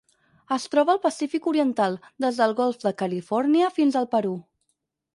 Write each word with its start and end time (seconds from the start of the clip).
Es 0.55 0.63
troba 0.75 0.91
al 0.93 1.01
Pacífic 1.03 1.51
oriental: 1.51 1.99
des 2.27 2.41
del 2.41 2.57
golf 2.63 2.83
de 2.89 2.97
Califòrnia 3.05 3.73
fins 3.81 4.03
al 4.03 4.13
Perú. 4.19 4.37